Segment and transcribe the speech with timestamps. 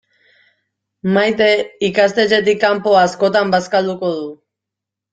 [1.17, 1.51] Maite
[1.91, 4.29] ikastetxetik kanpo askotan bazkalduko du.